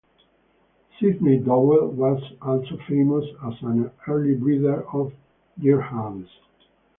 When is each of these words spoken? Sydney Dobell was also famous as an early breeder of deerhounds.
Sydney 0.99 1.37
Dobell 1.37 1.91
was 1.91 2.19
also 2.41 2.75
famous 2.87 3.23
as 3.45 3.53
an 3.61 3.91
early 4.07 4.33
breeder 4.33 4.81
of 4.95 5.13
deerhounds. 5.59 6.27